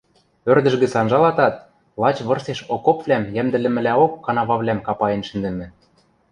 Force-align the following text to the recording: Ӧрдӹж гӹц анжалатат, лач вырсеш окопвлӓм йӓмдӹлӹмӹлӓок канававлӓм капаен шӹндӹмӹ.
Ӧрдӹж 0.51 0.75
гӹц 0.81 0.93
анжалатат, 1.01 1.55
лач 2.01 2.17
вырсеш 2.27 2.59
окопвлӓм 2.75 3.23
йӓмдӹлӹмӹлӓок 3.35 4.13
канававлӓм 4.25 4.79
капаен 4.87 5.21
шӹндӹмӹ. 5.27 5.67